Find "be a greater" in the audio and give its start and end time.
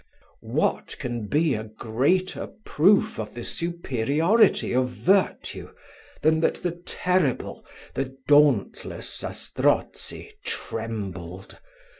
1.27-2.47